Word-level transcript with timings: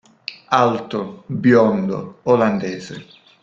Alto, 0.61 1.01
biondo, 1.27 1.99
olandese. 2.23 2.95